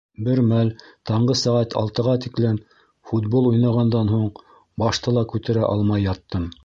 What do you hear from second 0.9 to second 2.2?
таңгы сәғәт алтыға